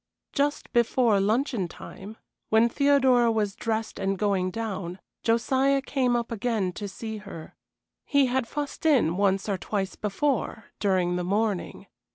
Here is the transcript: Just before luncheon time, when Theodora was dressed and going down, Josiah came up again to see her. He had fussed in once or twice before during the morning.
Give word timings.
Just 0.33 0.73
before 0.73 1.19
luncheon 1.19 1.67
time, 1.67 2.17
when 2.49 2.67
Theodora 2.69 3.31
was 3.31 3.55
dressed 3.55 3.99
and 3.99 4.17
going 4.17 4.49
down, 4.49 4.99
Josiah 5.21 5.79
came 5.79 6.15
up 6.15 6.31
again 6.31 6.73
to 6.73 6.87
see 6.87 7.17
her. 7.17 7.55
He 8.03 8.25
had 8.25 8.47
fussed 8.47 8.83
in 8.87 9.15
once 9.15 9.47
or 9.47 9.59
twice 9.59 9.95
before 9.95 10.69
during 10.79 11.17
the 11.17 11.23
morning. 11.23 11.85